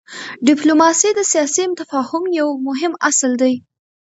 [0.47, 3.53] ډيپلوماسي د سیاسي تفاهم یو مهم اصل دی.